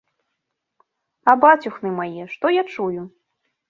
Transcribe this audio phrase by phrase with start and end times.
[1.33, 3.01] А бацюхны мае, што я чую?